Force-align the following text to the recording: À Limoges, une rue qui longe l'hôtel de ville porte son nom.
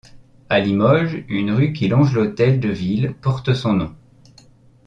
À 0.49 0.59
Limoges, 0.59 1.25
une 1.29 1.51
rue 1.51 1.73
qui 1.73 1.87
longe 1.87 2.15
l'hôtel 2.15 2.59
de 2.59 2.69
ville 2.69 3.13
porte 3.21 3.53
son 3.53 3.73
nom. 3.73 3.95